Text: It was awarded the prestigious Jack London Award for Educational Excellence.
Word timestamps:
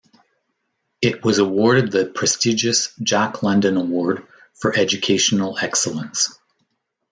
It 1.03 1.23
was 1.23 1.37
awarded 1.37 1.91
the 1.91 2.07
prestigious 2.07 2.91
Jack 3.03 3.43
London 3.43 3.77
Award 3.77 4.25
for 4.51 4.73
Educational 4.75 5.59
Excellence. 5.59 6.39